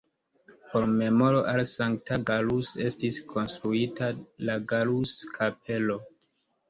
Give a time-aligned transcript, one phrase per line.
[0.71, 4.09] Por memoro al Sankta Gallus estis konstruita
[4.49, 6.01] la Gallus-Kapelo.